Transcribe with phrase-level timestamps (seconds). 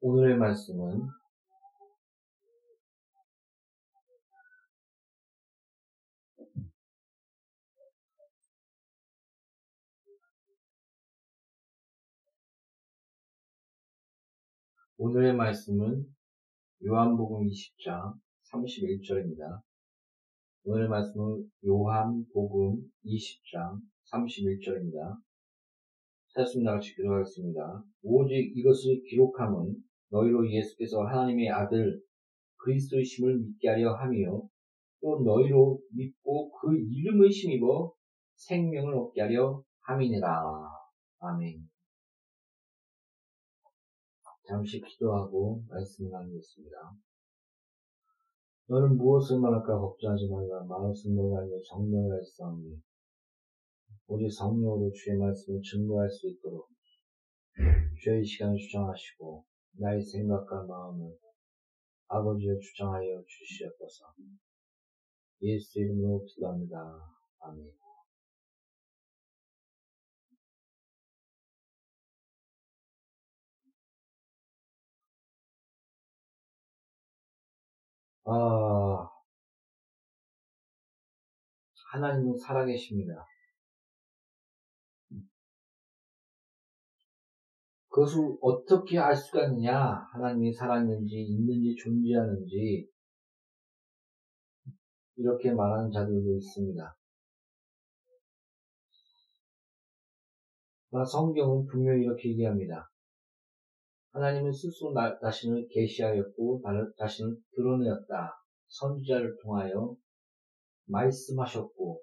[0.00, 1.08] 오늘의 말씀은
[14.98, 16.06] 오늘의 말씀은
[16.84, 18.18] 요한복음 20장
[18.52, 19.62] 31절입니다.
[20.64, 23.80] 오늘의 말씀은 요한복음 20장
[24.12, 25.16] 31절입니다.
[26.36, 26.72] 찾았습니다.
[26.72, 27.82] 같이 기도하겠습니다.
[28.02, 29.74] 오직 이것을 기록함은
[30.10, 32.02] 너희로 예수께서 하나님의 아들
[32.58, 34.42] 그리스도이심을 믿게 하려 하며
[35.00, 37.92] 또 너희로 믿고 그 이름을 힘입어
[38.34, 40.42] 생명을 얻게 하려 함이니라.
[41.20, 41.68] 아멘.
[44.46, 46.76] 잠시 기도하고 말씀을 나누겠습니다.
[48.68, 50.64] 너는 무엇을 말할까 걱정하지 말라.
[50.64, 52.80] 마음을 너가아니 정령을 할사오니
[54.08, 56.68] 오직 성령으로 주의 말씀을 증거할 수 있도록
[58.02, 59.44] 주의 시간을 주장하시고
[59.78, 61.18] 나의 생각과 마음을
[62.08, 64.14] 아버지여 주장하여 주시옵소서.
[65.42, 66.76] 예수 이름으로 기도합니다.
[67.40, 67.72] 아멘.
[78.28, 79.08] 아,
[81.92, 83.26] 하나님은 살아계십니다.
[87.96, 90.06] 그것을 어떻게 알 수가 있느냐?
[90.12, 92.86] 하나님이 살았는지, 있는지, 존재하는지,
[95.16, 96.94] 이렇게 말하는 자들도 있습니다.
[101.10, 102.90] 성경은 분명히 이렇게 얘기합니다.
[104.12, 106.62] 하나님은 스스로 나, 자신을 계시하였고
[106.98, 108.32] 자신을 드러내었다.
[108.68, 109.96] 선지자를 통하여
[110.84, 112.02] 말씀하셨고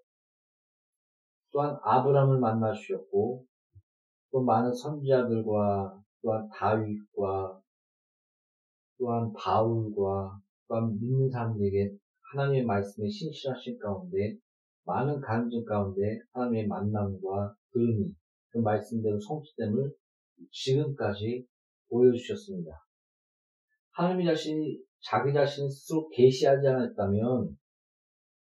[1.52, 3.46] 또한 아브라함을 만나 주셨고
[4.34, 7.62] 또 많은 선지자들과 또한 다윗과
[8.98, 11.96] 또한 바울과 또한 믿는 사람들에게
[12.32, 14.36] 하나님의 말씀에 신실하신 가운데
[14.86, 18.12] 많은 간증 가운데 하나님의 만남과 들음이
[18.50, 19.94] 그 말씀대로 성취됨을
[20.52, 21.46] 지금까지
[21.90, 22.72] 보여주셨습니다.
[23.92, 27.56] 하나님 자신이 자기 자신을 스스로 계시하지 않았다면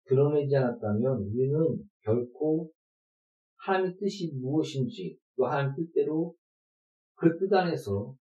[0.06, 2.70] 드러내지 않았다면 우리는 결코
[3.56, 6.34] 하나님의 뜻이 무엇인지 또 하나님 뜻대로
[7.14, 8.16] 그 뜻 안에서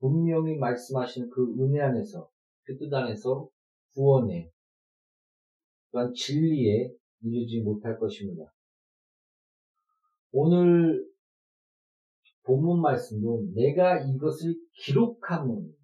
[0.00, 2.28] 분명히 말씀하시는 그 은혜 안에서
[2.64, 3.48] 그 뜻 안에서
[3.94, 4.50] 구원에
[5.90, 8.52] 또한 진리에 이르지 못할 것입니다.
[10.30, 11.08] 오늘
[12.44, 15.74] 본문 말씀도 내가 이것을 기록함은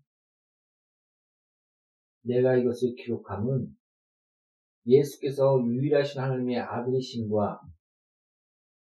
[2.23, 3.75] 내가 이것을 기록함은
[4.87, 7.61] 예수께서 유일하신 하나님의 아들이신과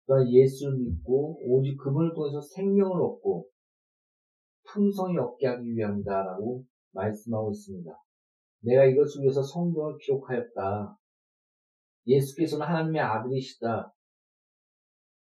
[0.08, 3.46] 그러니까 예수를 믿고 오직 그분을 통해서 생명을 얻고
[4.72, 7.90] 풍성히 얻게 하기 위함이다라고 말씀하고 있습니다.
[8.60, 10.98] 내가 이것을 위해서 성경을 기록하였다.
[12.06, 13.92] 예수께서는 하나님의 아들이시다.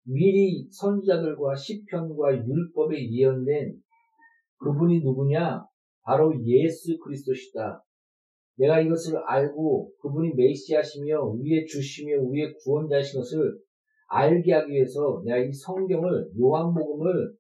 [0.04, 3.80] 미리 선지자들과 시편과 율법에 예언된
[4.58, 5.64] 그분이 누구냐?
[6.02, 7.84] 바로 예수 그리스도시다.
[8.56, 13.60] 내가 이것을 알고 그분이 메시아시며 우리의 주시며 우리의 구원자이신 것을
[14.14, 17.34] 알게 하기 위해서 내가 이 성경을 요한복음을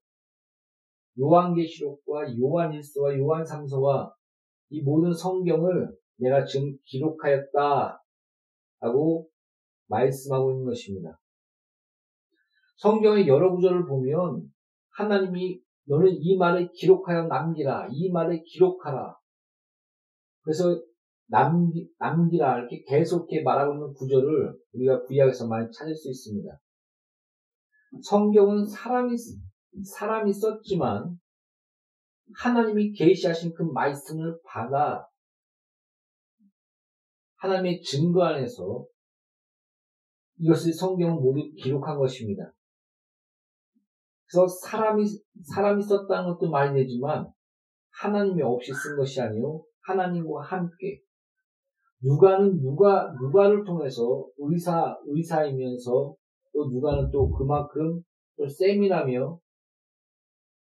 [1.19, 4.13] 요한계시록과 요한일서와 요한삼서와
[4.69, 8.01] 이 모든 성경을 내가 지금 기록하였다
[8.79, 9.27] 하고
[9.87, 11.19] 말씀하고 있는 것입니다.
[12.77, 14.49] 성경의 여러 구절을 보면
[14.91, 17.89] 하나님이 너는 이 말을 기록하여 남기라.
[17.91, 19.13] 이 말을 기록하라.
[20.43, 20.81] 그래서
[21.31, 22.59] 남기, 남기라.
[22.59, 26.49] 이렇게 계속 해 말하고 있는 구절을 우리가 구약에서 많이 찾을 수 있습니다.
[28.03, 29.15] 성경은 사람이,
[29.85, 31.17] 사람이 썼지만
[32.35, 35.07] 하나님이 계시하신 그 말씀을 받아
[37.37, 38.85] 하나님의 증거 안에서
[40.37, 42.51] 이것을 성경은 모두 기록한 것입니다.
[44.25, 45.05] 그래서 사람이,
[45.43, 47.31] 사람이 썼다는 것도 말이 되지만
[48.01, 51.01] 하나님이 없이 쓴 것이 아니요 하나님과 함께
[52.03, 56.15] 누가는 누가 누가를 통해서 의사 의사이면서
[56.53, 58.01] 또 누가는 또 그만큼
[58.37, 59.39] 또 세미나며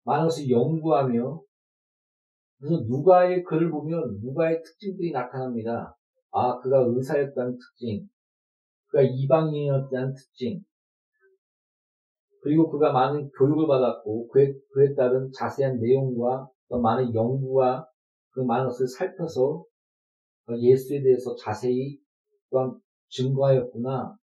[0.04, 1.40] 것을 연구하며
[2.58, 5.96] 그래서 누가의 글을 보면 누가의 특징들이 나타납니다.
[6.30, 8.08] 아 그가 의사였다는 특징,
[8.88, 10.62] 그가 이방인이었다는 특징,
[12.42, 17.86] 그리고 그가 많은 교육을 받았고 그에, 그에 따른 자세한 내용과 또 많은 연구와
[18.30, 19.64] 그 많은 것을 살펴서
[20.52, 21.98] 예수에 대해서 자세히
[22.50, 24.16] 또한 증거하였구나.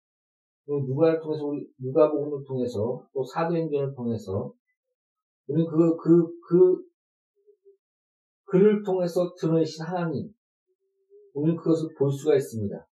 [0.67, 4.53] 또 누가를 통해서 우리 누가복음을 통해서 또 사도행전을 통해서
[5.47, 6.89] 우리 그 그 그
[8.45, 10.33] 그를 통해서 드러내신 하나님,
[11.33, 12.87] 우리는 그것을 볼 수가 있습니다.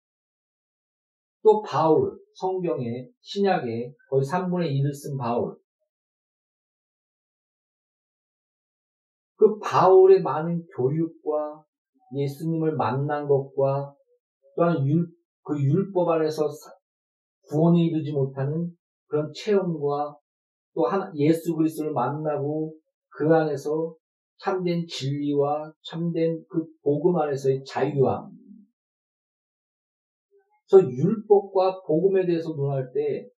[1.44, 5.56] 또 바울, 성경에, 신약에 거의 3분의 1을 쓴 바울.
[9.36, 11.66] 그 바울의 많은 교육과
[12.16, 13.94] 예수님을 만난 것과
[14.56, 15.08] 또한 율,
[15.44, 16.48] 그 율법 안에서
[17.50, 18.72] 구원에 이르지 못하는
[19.08, 20.18] 그런 체험과
[20.76, 22.74] 또 하나, 예수 그리스도를 만나고
[23.10, 23.96] 그 안에서
[24.38, 28.32] 참된 진리와 참된 그 복음 안에서의 자유함.
[30.70, 33.30] 그래서 율법과 복음에 대해서 논할 때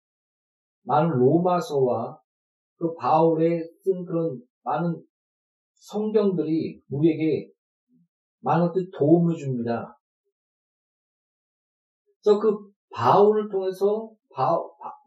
[0.83, 2.19] 많은 로마서와
[2.77, 5.01] 그 바울의 쓴 그런 많은
[5.73, 7.49] 성경들이 우리에게
[8.45, 9.97] 많은 것들 도움을 줍니다.
[12.21, 14.55] 그래서 그 바울을 통해서 바,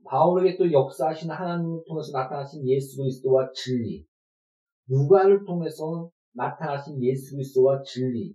[0.04, 4.04] 바 울에게 또 역사하신 하나님을 통해서 나타나신 예수 그리스도와 진리,
[4.88, 8.34] 누가를 통해서 나타나신 예수 그리스도와 진리,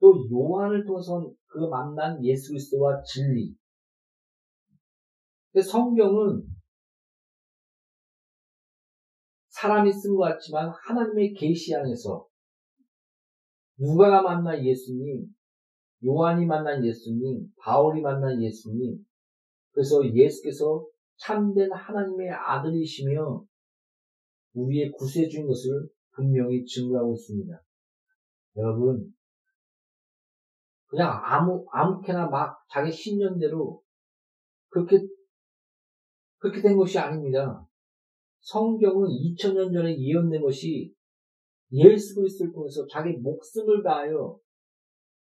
[0.00, 3.54] 또 요한을 통해서 그 만난 예수 그리스도와 진리.
[5.62, 6.46] 성경은
[9.48, 12.29] 사람이 쓴 것 같지만 하나님의 계시 안에서
[13.80, 15.26] 누가가 만난 예수님,
[16.04, 18.98] 요한이 만난 예수님, 바울이 만난 예수님,
[19.72, 20.86] 그래서 예수께서
[21.16, 23.42] 참된 하나님의 아들이시며
[24.52, 27.62] 우리의 구세주인 것을 분명히 증거하고 있습니다.
[28.56, 29.14] 여러분,
[30.86, 33.82] 그냥 아무, 아무렇게나 막 자기 신념대로
[34.68, 34.98] 그렇게,
[36.38, 37.66] 그렇게 된 것이 아닙니다.
[38.40, 40.92] 성경은 2000년 전에 예언된 것이
[41.72, 44.38] 예수 그리스도를 통해서 자기 목숨을 다하여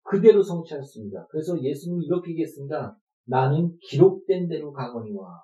[0.03, 1.27] 그대로 성취하셨습니다.
[1.31, 2.97] 그래서 예수님이 이렇게 얘기했습니다.
[3.27, 5.43] 나는 기록된 대로 가거니와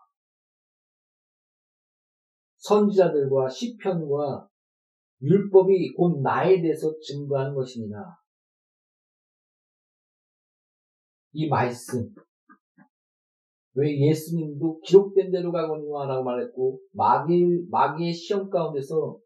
[2.59, 4.49] 선지자들과 시편과
[5.23, 8.21] 율법이 곧 나에 대해서 증거하는 것입니다.
[11.33, 12.13] 이 말씀
[13.75, 19.19] 왜 예수님도 기록된 대로 가거니와 라고 말했고 마귀, 마귀의 시험 가운데서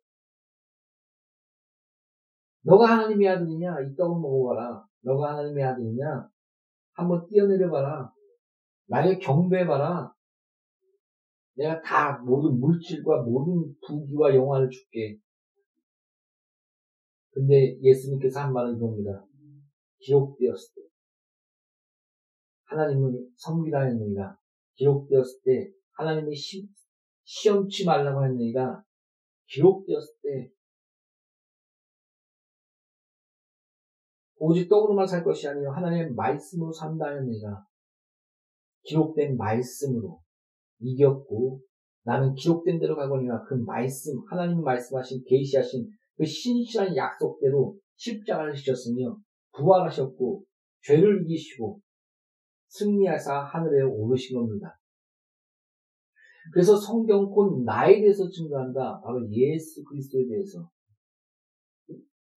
[2.64, 3.80] 너가 하나님의 아들이냐?
[3.82, 4.86] 이 떡을 먹어봐라.
[5.02, 6.28] 너가 하나님의 아들이냐?
[6.94, 8.10] 한번 뛰어내려봐라.
[8.86, 10.14] 나를 경배해봐라.
[11.56, 15.18] 내가 다 모든 물질과 모든 부귀와 영화를 줄게.
[17.30, 19.24] 근데 예수님께서 한 말은 이겁니다.
[19.98, 20.82] 기록되었을 때.
[22.64, 24.36] 하나님을 섬기라 했느니라.
[24.76, 26.66] 기록되었을 때 하나님이 시,
[27.24, 28.82] 시험치 말라고 했느니라.
[29.48, 30.53] 기록되었을 때
[34.46, 37.64] 오직 떡으로만 살 것이 아니요 하나님의 말씀으로 산다 했느니라
[38.82, 40.20] 기록된 말씀으로
[40.80, 41.60] 이겼고
[42.04, 49.16] 나는 기록된 대로 가거니와 그 말씀 하나님 말씀하신 계시하신 그 신실한 약속대로 십자가를 지셨으며
[49.52, 50.44] 부활하셨고
[50.82, 51.80] 죄를 이기시고
[52.68, 54.78] 승리하사 하늘에 오르신 겁니다.
[56.52, 59.00] 그래서 성경 곧 나에 대해서 증거한다.
[59.02, 60.68] 바로 예수 그리스도에 대해서.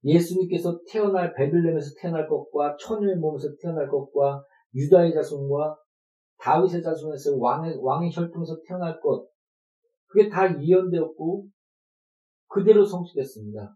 [0.08, 4.44] 예수님께서 태어날 베들렘에서 태어날 것과 처녀의 몸에서 태어날 것과
[4.74, 5.78] 유다의 자손과
[6.40, 9.28] 다윗의 자손에서 왕의, 왕의 혈통에서 태어날 것.
[10.08, 11.48] 그게 다 이연되었고
[12.48, 13.76] 그대로 성취됐습니다.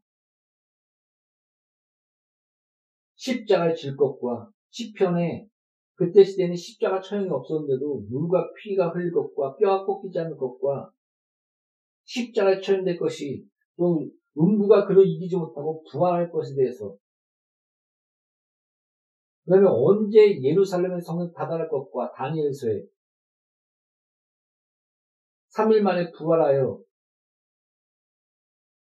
[3.16, 5.48] 십자가를 질 것과 시편에
[5.96, 10.92] 그때 시대는 십자가 처형이 없었는데도 물과 피가 흘릴 것과 뼈가 꺾이지 않을 것과
[12.06, 13.46] 십자가에 처형될 것이
[13.78, 16.96] 또 음부가 그를 이기지 못하고 부활할 것에 대해서
[19.44, 22.84] 그 다음에 언제 예루살렘의 성을 닫아날 것과 다니엘서에
[25.56, 26.82] 3일 만에 부활하여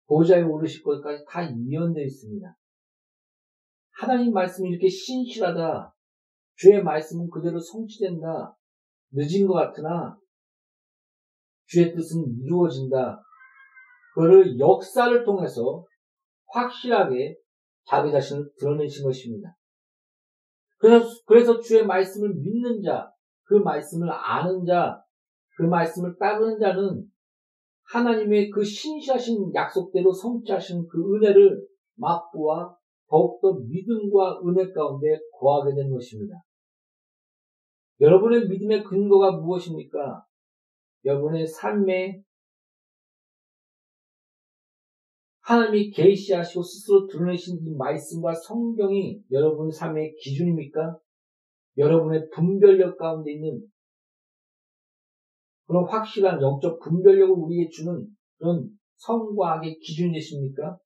[0.07, 2.57] 보좌에 오르실 것까지 다 이연되어 있습니다.
[3.91, 5.93] 하나님 말씀이 이렇게 신실하다,
[6.55, 8.55] 주의 말씀은 그대로 성취된다.
[9.11, 10.17] 늦은 것 같으나
[11.65, 13.21] 주의 뜻은 이루어진다.
[14.17, 15.85] 그를 역사를 통해서
[16.47, 17.37] 확실하게
[17.85, 19.55] 자기 자신을 드러내신 것입니다.
[20.79, 23.11] 그래서, 그래서 주의 말씀을 믿는 자,
[23.43, 24.99] 그 말씀을 아는 자,
[25.55, 27.05] 그 말씀을 따르는 자는
[27.91, 31.63] 하나님의 그 신시하신 약속대로 성취하신 그 은혜를
[31.95, 32.75] 맛보아
[33.07, 36.41] 더욱더 믿음과 은혜 가운데 거하게 된 것입니다.
[38.01, 40.25] 여러분의 믿음의 근거가 무엇입니까?
[41.05, 42.23] 여러분의 삶에
[45.47, 50.99] 하나님이 계시하시고 스스로 드러내신 이 말씀과 성경이 여러분의 삶의 기준입니까?
[51.77, 53.65] 여러분의 분별력 가운데 있는
[55.65, 60.79] 그런 확실한 영적 분별력을 우리에게 주는 그런 성과 악의 기준이십니까?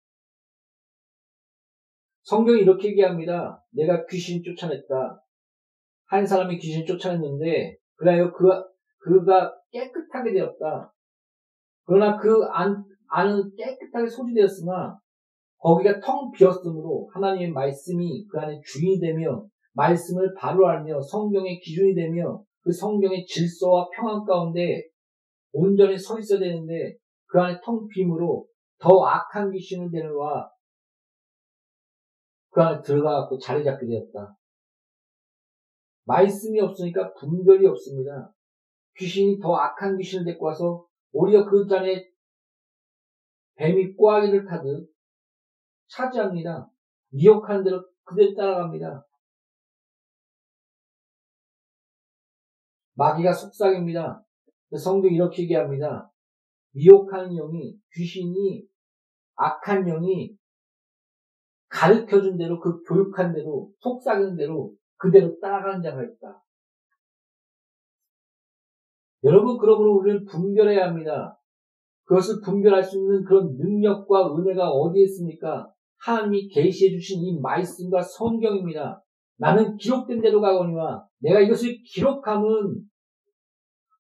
[2.21, 3.65] 성경이 이렇게 얘기합니다.
[3.71, 5.23] 내가 귀신 쫓아냈다.
[6.05, 8.31] 한 사람이 귀신 쫓아냈는데, 그래요.
[8.31, 8.47] 그,
[8.99, 10.93] 그가 깨끗하게 되었다.
[11.85, 14.97] 그러나 그 안, 안은 깨끗하게 소지되었으나,
[15.59, 22.41] 거기가 텅 비었으므로 하나님의 말씀이 그 안에 주인이 되며, 말씀을 바로 알며 성경의 기준이 되며,
[22.61, 24.83] 그 성경의 질서와 평안 가운데
[25.51, 26.95] 온전히 서 있어야 되는데,
[27.27, 28.45] 그 안에 텅 빔으로
[28.79, 30.49] 더 악한 귀신을 데려와
[32.49, 34.35] 그 안에 들어가갖고 자리 잡게 되었다.
[36.05, 38.33] 말씀이 없으니까 분별이 없습니다.
[38.97, 42.10] 귀신이 더 악한 귀신을 데리고 와서 오히려 그 잔에
[43.61, 44.91] 뱀이 꼬아기를 타듯
[45.87, 46.67] 차지합니다.
[47.09, 49.05] 미혹하는 대로 그대로 따라갑니다.
[52.95, 54.25] 마귀가 속삭입니다.
[54.83, 56.11] 성경이 이렇게 얘기합니다.
[56.71, 58.65] 미혹하는 영이, 귀신이,
[59.35, 60.35] 악한 영이
[61.69, 66.43] 가르쳐준 대로, 그 교육한 대로, 속삭이는 대로 그대로 따라가는 자가 있다.
[69.23, 71.40] 여러분, 그러므로 우리는 분별해야 합니다.
[72.05, 75.71] 그것을 분별할 수 있는 그런 능력과 은혜가 어디에 있습니까?
[75.99, 79.03] 하나님이 계시해 주신 이 말씀과 성경입니다.
[79.37, 82.83] 나는 기록된 대로 가거니와 내가 이것을 기록함은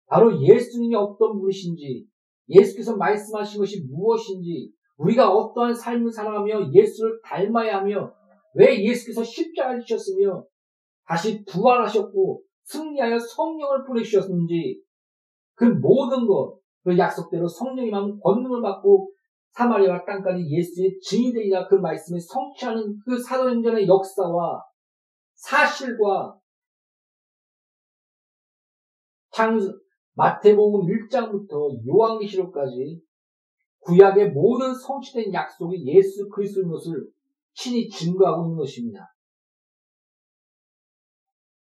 [0.07, 2.07] 바로 예수님이 어떤 분이신지
[2.49, 8.12] 예수께서 말씀하신 것이 무엇인지 우리가 어떠한 삶을 살아가며 예수를 닮아야 하며
[8.55, 10.45] 왜 예수께서 십자가를 지셨으며
[11.07, 14.83] 다시 부활하셨고 승리하여 성령을 보내주셨는지
[15.55, 19.12] 그 모든 것, 그 약속대로 성령이 만 권능을 받고
[19.50, 24.62] 사마리아 땅까지 예수의 증인 되리라 그 말씀을 성취하는 그 사도행전의 역사와
[25.35, 26.38] 사실과
[29.32, 29.58] 창
[30.14, 33.00] 마태복음 1장부터 요한계시록까지
[33.80, 37.08] 구약의 모든 성취된 약속이 예수 그리스도인 것을
[37.54, 39.14] 친히 증거하고 있는 것입니다.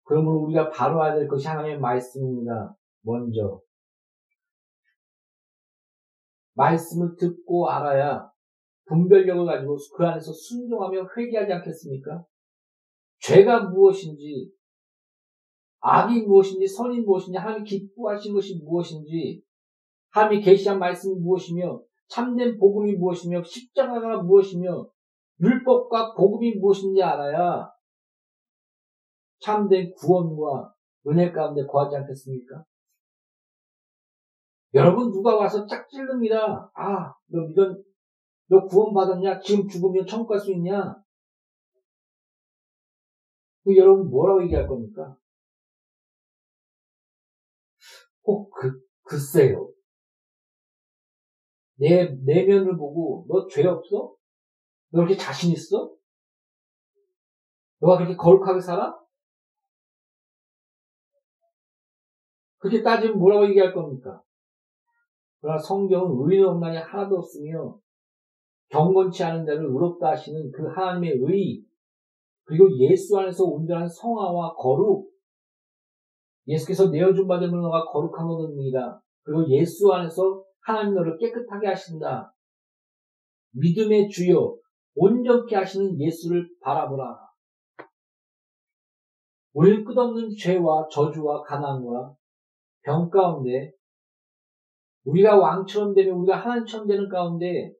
[0.03, 2.75] 그러므로 우리가 바로 알아야 될 것이 하나님의 말씀입니다.
[3.01, 3.60] 먼저
[6.53, 8.29] 말씀을 듣고 알아야
[8.86, 12.25] 분별력을 가지고 그 안에서 순종하며 회개하지 않겠습니까?
[13.19, 14.51] 죄가 무엇인지,
[15.79, 19.41] 악이 무엇인지, 선이 무엇인지, 하나님이 기뻐하신 것이 무엇인지,
[20.12, 24.88] 하나님이 계시한 말씀이 무엇이며, 참된 복음이 무엇이며, 십자가가 무엇이며,
[25.41, 27.69] 율법과 복음이 무엇인지 알아야
[29.39, 30.74] 참된 구원과
[31.07, 32.63] 은혜 가운데 거하지 않겠습니까?
[34.74, 36.72] 여러분 누가 와서 짝질릅니다.
[36.75, 37.84] 아, 너 이런
[38.48, 39.39] 너 구원받았냐?
[39.42, 40.96] 지금 죽으면 천국 갈 수 있냐?
[43.63, 45.15] 그 여러분 뭐라고 얘기할 겁니까?
[48.22, 49.70] 꼭 그, 글쎄요.
[51.75, 54.15] 내, 내면을 보고, 너 죄 없어?
[54.92, 55.92] 너 그렇게 자신 있어?
[57.80, 58.96] 너가 그렇게 거룩하게 살아?
[62.58, 64.22] 그렇게 따지면 뭐라고 얘기할 겁니까?
[65.43, 67.77] 그러나 성경은 의인 없나니 하나도 없으며
[68.69, 71.65] 경건치 않은 자를 의롭다 하시는 그 하나님의 의
[72.45, 75.12] 그리고 예수 안에서 온전한 성화와 거룩
[76.47, 79.01] 예수께서 내어준 바 되면 너가 거룩한 것입니다.
[79.23, 82.33] 그리고 예수 안에서 하나님 너를 깨끗하게 하신다.
[83.51, 84.57] 믿음의 주요
[84.95, 87.17] 온전케 하시는 예수를 바라보라.
[89.51, 92.15] 우리는 끝없는 죄와 저주와 가난과
[92.83, 93.73] 병 가운데
[95.05, 97.74] 우리가 왕처럼 되면 우리가 하나님처럼 되는 가운데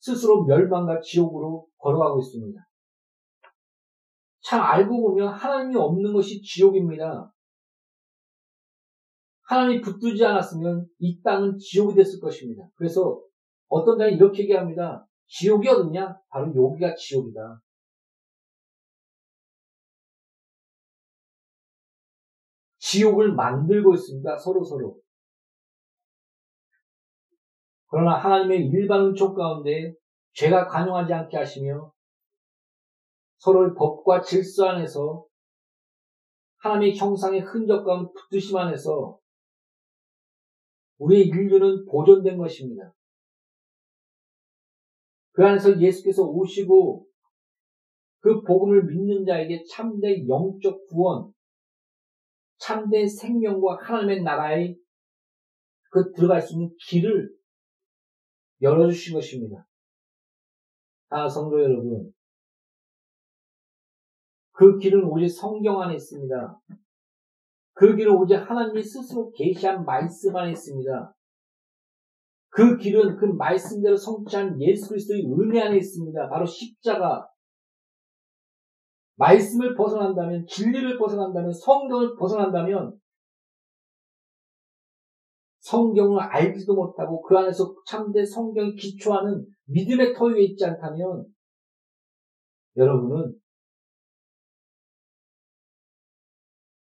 [0.00, 2.60] 스스로 멸망과 지옥으로 걸어가고 있습니다.
[4.42, 7.32] 참 알고 보면 하나님이 없는 것이 지옥입니다.
[9.42, 12.68] 하나님이 붙들지 않았으면 이 땅은 지옥이 됐을 것입니다.
[12.76, 13.20] 그래서
[13.68, 15.06] 어떤 자는 이렇게 얘기합니다.
[15.26, 16.18] 지옥이 어딨냐?
[16.28, 17.60] 바로 여기가 지옥이다.
[22.78, 24.38] 지옥을 만들고 있습니다.
[24.38, 25.00] 서로 서로.
[27.90, 29.92] 그러나 하나님의 일반 은총 가운데
[30.34, 31.92] 죄가 관용하지 않게 하시며
[33.38, 35.26] 서로의 법과 질서 안에서
[36.58, 39.18] 하나님의 형상의 흔적 가운데 붙으심 안에서
[40.98, 42.94] 우리의 인류는 보존된 것입니다.
[45.32, 47.06] 그 안에서 예수께서 오시고
[48.20, 51.32] 그 복음을 믿는 자에게 참된 영적 구원,
[52.58, 54.76] 참된 생명과 하나님의 나라에
[55.90, 57.39] 그 들어갈 수 있는 길을
[58.62, 59.66] 열어주신 것입니다.
[61.08, 62.12] 아, 성도 여러분.
[64.52, 66.60] 그 길은 오직 성경 안에 있습니다.
[67.72, 71.14] 그 길은 오직 하나님이 스스로 계시한 말씀 안에 있습니다.
[72.50, 76.28] 그 길은 그 말씀대로 성취한 예수 그리스도의 은혜 안에 있습니다.
[76.28, 77.26] 바로 십자가,
[79.16, 82.98] 말씀을 벗어난다면, 진리를 벗어난다면, 성경을 벗어난다면,
[85.70, 91.26] 성경을 알지도 못하고 그 안에서 참된 성경에 기초하는 믿음의 터 위에 있지 않다면,
[92.76, 93.38] 여러분은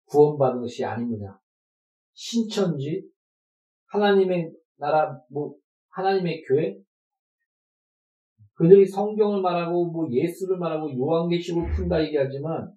[0.07, 1.41] 구원받은 것이 아닙니다.
[2.15, 3.07] 신천지,
[3.89, 5.55] 하나님의 나라, 뭐,
[5.91, 6.77] 하나님의 교회,
[8.55, 12.73] 그들이 성경을 말하고, 뭐, 예수를 말하고, 요한계시록을 푼다 얘기하지만,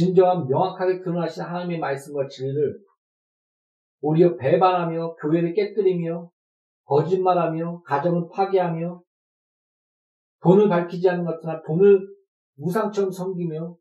[0.00, 2.80] 진정한 명확하게 드러나신 하나님의 말씀과 진리를
[4.00, 6.30] 오히려 배반하며, 교회를 깨뜨리며,
[6.84, 9.02] 거짓말하며, 가정을 파괴하며,
[10.42, 12.08] 돈을 밝히지 않는 것 같으나 돈을
[12.56, 13.76] 무상처럼 섬기며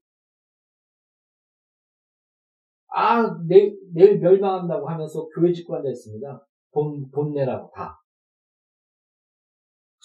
[2.92, 6.48] 아, 내, 내일 멸망한다고 하면서 교회 짓고 앉아있습니다.
[6.74, 7.98] 돈, 돈 내라고 다.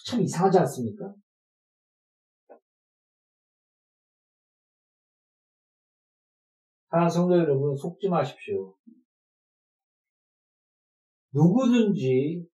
[0.06, 1.12] 참 이상하지 않습니까?
[6.94, 8.72] 사랑하는 성도 여러분, 속지 마십시오.
[11.34, 12.46] 누구든지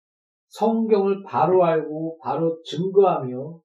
[0.48, 3.60] 성경을 바로 알고 바로 증거하며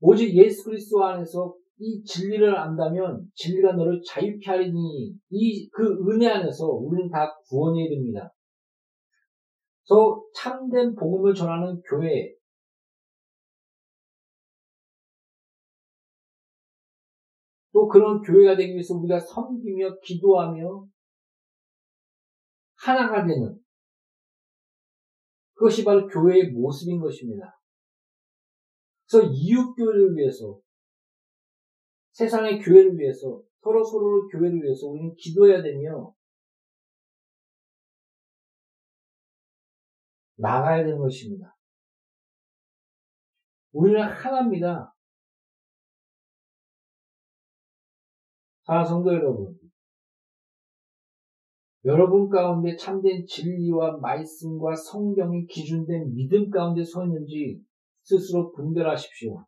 [0.00, 6.66] 오직 예수 그리스도 안에서 이 진리를 안다면 진리가 너를 자유케 하리니 이 그 은혜 안에서
[6.66, 8.32] 우리는 다 구원해야 됩니다.
[9.86, 12.34] 그래서 참된 복음을 전하는 교회
[17.80, 20.86] 또 그런 교회가 되기 위해서 우리가 섬기며 기도하며
[22.76, 23.58] 하나가 되는
[25.54, 27.58] 그것이 바로 교회의 모습인 것입니다.
[29.08, 30.60] 그래서 이웃교회를 위해서
[32.12, 36.14] 세상의 교회를 위해서 서로 서로를 교회를 위해서 우리는 기도해야 되며
[40.36, 41.56] 나가야 되는 것입니다.
[43.72, 44.89] 우리는 하나입니다.
[48.70, 49.58] 사랑 성도 여러분,
[51.84, 57.60] 여러분 가운데 참된 진리와 말씀과 성경이 기준된 믿음 가운데 서 있는지
[58.04, 59.44] 스스로 분별하십시오.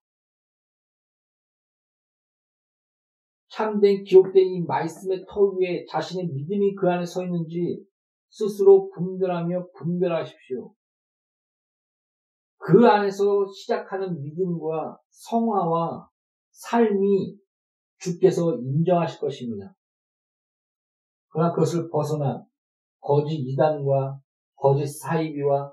[3.51, 7.81] 참된 기록된 이 말씀의 터 위에 자신의 믿음이 그 안에 서 있는지
[8.29, 10.75] 스스로 분별하며 분별하십시오.
[12.59, 16.09] 그 안에서 시작하는 믿음과 성화와
[16.51, 17.42] 삶이
[18.03, 19.75] 주께서 인정하실 것입니다.
[21.29, 22.45] 그러나 그것을 벗어난
[23.01, 24.21] 거짓 이단과
[24.57, 25.73] 거짓 사이비와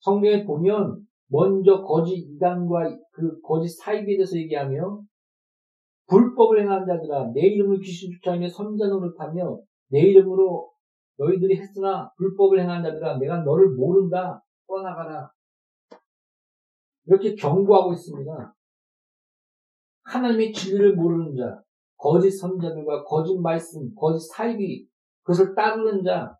[0.00, 5.02] 성경에 보면 먼저 거짓 이단과 그 거짓 사이비에 대해서 얘기하며
[6.08, 10.70] 불법을 행하는 자들아 내 이름을 귀신 쫓아내며 선자 노릇하며 내 이름으로
[11.18, 15.30] 너희들이 했으나 불법을 행하는 자들아 내가 너를 모른다 떠나가라
[17.06, 18.54] 이렇게 경고하고 있습니다.
[20.10, 21.62] 하나님의 진리를 모르는 자,
[21.96, 24.86] 거짓 선자들과 거짓 말씀, 거짓 사입이
[25.22, 26.36] 그것을 따르는 자,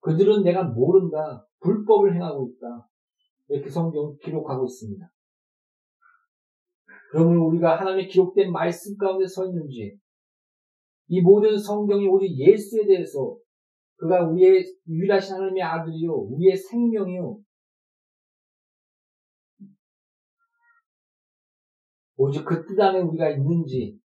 [0.00, 1.44] 그들은 내가 모른다.
[1.60, 2.88] 불법을 행하고 있다.
[3.48, 5.10] 이렇게 성경 기록하고 있습니다.
[7.10, 9.98] 그러면 우리가 하나님의 기록된 말씀 가운데 서 있는지,
[11.08, 13.36] 이 모든 성경이 오직 예수에 대해서
[13.96, 17.40] 그가 우리의 유일하신 하나님의 아들이요, 우리의 생명이요,
[22.18, 23.96] 오직 그 뜻 안에 우리가 있는지,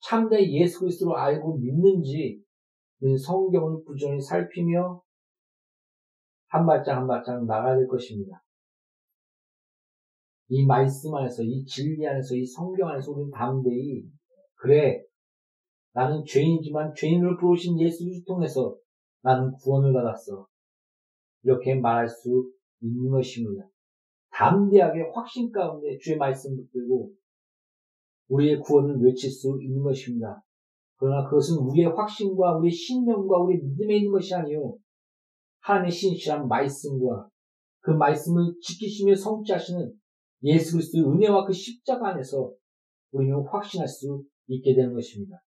[0.00, 2.40] 참된 예수 그리스도로 알고 믿는지,
[3.26, 5.02] 성경을 부지런히 살피며
[6.46, 8.42] 한 발짝 한 발짝 나가야 될 것입니다.
[10.48, 14.04] 이 말씀 안에서, 이 진리 안에서, 이 성경 안에서 우리는 담대히,
[14.54, 15.02] 그래,
[15.94, 18.76] 나는 죄인이지만 죄인을 부르신 예수를 통해서
[19.22, 20.46] 나는 구원을 받았어.
[21.42, 23.66] 이렇게 말할 수 있는 것입니다.
[24.36, 27.10] 담대하게 확신 가운데 주의 말씀 붙들고
[28.28, 30.42] 우리의 구원을 외칠 수 있는 것입니다.
[30.96, 34.76] 그러나 그것은 우리의 확신과 우리의 신념과 우리의 믿음에 있는 것이 아니요
[35.60, 37.28] 하나님의 신실한 말씀과
[37.80, 39.92] 그 말씀을 지키시며 성취하시는
[40.42, 42.52] 예수 그리스도의 은혜와 그 십자가 안에서
[43.12, 45.42] 우리는 확신할 수 있게 되는 것입니다.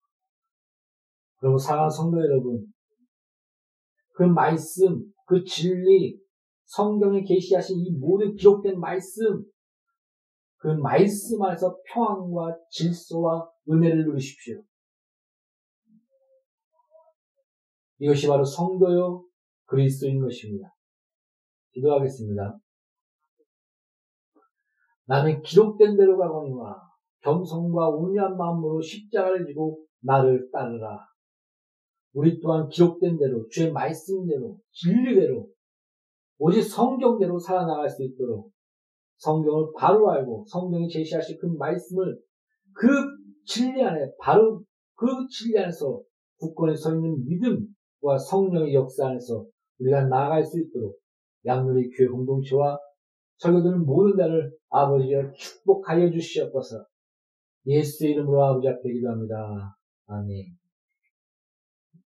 [1.37, 2.65] 그리고 사랑하는 성도 여러분,
[4.13, 6.17] 그 말씀, 그 진리,
[6.65, 9.43] 성경에 계시하신 이 모든 기록된 말씀,
[10.57, 14.63] 그 말씀 안에서 평안과 질서와 은혜를 누리십시오.
[17.99, 19.25] 이것이 바로 성도요
[19.65, 20.73] 그리스도인 것입니다.
[21.71, 22.59] 기도하겠습니다.
[25.07, 26.81] 나는 기록된 대로 가거니와
[27.21, 30.99] 겸손과 온유한 마음으로 십자가를 지고 나를 따르라.
[32.13, 35.47] 우리 또한 기록된 대로 주의 말씀대로 진리대로
[36.37, 38.51] 오직 성경대로 살아나갈 수 있도록
[39.17, 42.19] 성경을 바로 알고 성경이 제시하신 그 말씀을
[42.73, 42.87] 그
[43.45, 44.61] 진리 안에 바로
[44.95, 46.01] 그 진리 안에서
[46.37, 49.45] 굳건히 서 있는 믿음과 성령의 역사 안에서
[49.79, 50.97] 우리가 나아갈 수 있도록
[51.45, 52.79] 양누리 교회 공동체와
[53.37, 56.85] 설교드는 모든 자를 아버지가 축복하여 주시옵소서
[57.67, 59.75] 예수의 이름으로 아버지 앞에 기도합니다.
[60.07, 60.64] 아멘.